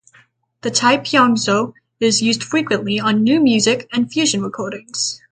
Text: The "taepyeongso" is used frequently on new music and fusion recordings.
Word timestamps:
The 0.61 0.71
"taepyeongso" 0.71 1.73
is 1.99 2.23
used 2.23 2.41
frequently 2.43 2.99
on 2.99 3.23
new 3.23 3.39
music 3.39 3.87
and 3.91 4.11
fusion 4.11 4.41
recordings. 4.41 5.21